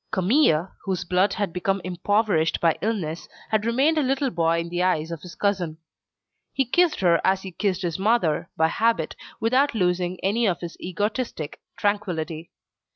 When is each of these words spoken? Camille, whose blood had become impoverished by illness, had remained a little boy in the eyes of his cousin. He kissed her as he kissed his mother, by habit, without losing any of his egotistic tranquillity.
Camille, 0.09 0.71
whose 0.85 1.03
blood 1.05 1.33
had 1.33 1.53
become 1.53 1.79
impoverished 1.83 2.59
by 2.59 2.75
illness, 2.81 3.29
had 3.51 3.67
remained 3.67 3.99
a 3.99 4.01
little 4.01 4.31
boy 4.31 4.57
in 4.57 4.67
the 4.69 4.81
eyes 4.81 5.11
of 5.11 5.21
his 5.21 5.35
cousin. 5.35 5.77
He 6.53 6.65
kissed 6.65 7.01
her 7.01 7.21
as 7.23 7.43
he 7.43 7.51
kissed 7.51 7.83
his 7.83 7.99
mother, 7.99 8.49
by 8.57 8.69
habit, 8.69 9.15
without 9.39 9.75
losing 9.75 10.19
any 10.23 10.47
of 10.47 10.59
his 10.61 10.75
egotistic 10.81 11.59
tranquillity. 11.77 12.49